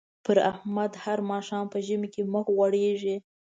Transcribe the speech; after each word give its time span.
پر 0.25 0.37
احمد 0.51 0.91
هر 1.03 1.19
ماښام 1.31 1.65
په 1.73 1.77
ژمي 1.85 2.09
مخ 2.33 2.45
غوړېږي. 2.55 3.15